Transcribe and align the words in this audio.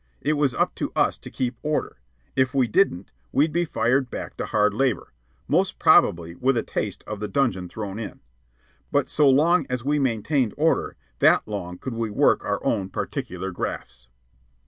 It 0.21 0.33
was 0.33 0.55
up 0.55 0.73
to 0.81 0.91
us 0.95 1.19
to 1.19 1.29
keep 1.29 1.59
order; 1.61 1.97
if 2.35 2.55
we 2.55 2.67
didn't, 2.67 3.11
we'd 3.31 3.51
be 3.51 3.65
fired 3.65 4.09
back 4.09 4.35
to 4.37 4.47
hard 4.47 4.73
labor, 4.73 5.13
most 5.47 5.77
probably 5.77 6.33
with 6.33 6.57
a 6.57 6.63
taste 6.63 7.03
of 7.05 7.19
the 7.19 7.27
dungeon 7.27 7.69
thrown 7.69 7.99
in. 7.99 8.19
But 8.91 9.09
so 9.09 9.29
long 9.29 9.67
as 9.69 9.85
we 9.85 9.99
maintained 9.99 10.55
order, 10.57 10.95
that 11.19 11.47
long 11.47 11.77
could 11.77 11.93
we 11.93 12.09
work 12.09 12.43
our 12.43 12.65
own 12.65 12.89
particular 12.89 13.51
grafts. 13.51 14.07